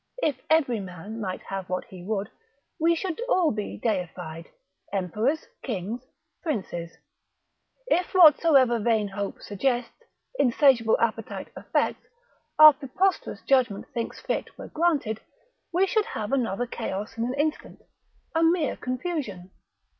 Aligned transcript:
If 0.23 0.41
every 0.49 0.79
man 0.79 1.21
might 1.21 1.41
have 1.43 1.69
what 1.69 1.85
he 1.85 2.03
would, 2.03 2.31
we 2.79 2.95
should 2.95 3.21
all 3.29 3.51
be 3.51 3.77
deified, 3.77 4.49
emperors, 4.91 5.45
kings, 5.61 6.01
princes; 6.41 6.97
if 7.85 8.07
whatsoever 8.15 8.79
vain 8.79 9.09
hope 9.09 9.43
suggests, 9.43 9.93
insatiable 10.39 10.99
appetite 10.99 11.49
affects, 11.55 12.07
our 12.57 12.73
preposterous 12.73 13.43
judgment 13.43 13.89
thinks 13.93 14.19
fit 14.19 14.57
were 14.57 14.69
granted, 14.69 15.21
we 15.71 15.85
should 15.85 16.05
have 16.05 16.31
another 16.33 16.65
chaos 16.65 17.15
in 17.15 17.23
an 17.23 17.35
instant, 17.35 17.83
a 18.33 18.41
mere 18.41 18.75
confusion. 18.77 19.51